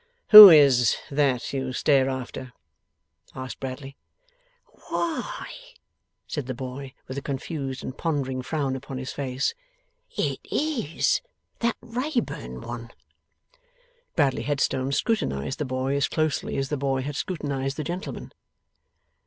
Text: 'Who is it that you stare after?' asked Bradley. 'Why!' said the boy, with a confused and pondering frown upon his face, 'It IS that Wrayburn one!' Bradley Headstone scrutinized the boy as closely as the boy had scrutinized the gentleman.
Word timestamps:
'Who 0.29 0.49
is 0.49 0.93
it 0.93 1.03
that 1.15 1.53
you 1.53 1.73
stare 1.73 2.09
after?' 2.09 2.53
asked 3.35 3.59
Bradley. 3.59 3.97
'Why!' 4.87 5.53
said 6.25 6.47
the 6.47 6.55
boy, 6.55 6.95
with 7.07 7.19
a 7.19 7.21
confused 7.21 7.83
and 7.83 7.95
pondering 7.95 8.41
frown 8.41 8.75
upon 8.75 8.97
his 8.97 9.13
face, 9.13 9.53
'It 10.17 10.39
IS 10.51 11.21
that 11.59 11.77
Wrayburn 11.83 12.61
one!' 12.63 12.89
Bradley 14.15 14.41
Headstone 14.41 14.91
scrutinized 14.91 15.59
the 15.59 15.65
boy 15.65 15.95
as 15.95 16.07
closely 16.07 16.57
as 16.57 16.69
the 16.69 16.77
boy 16.77 17.03
had 17.03 17.15
scrutinized 17.15 17.77
the 17.77 17.83
gentleman. 17.83 18.33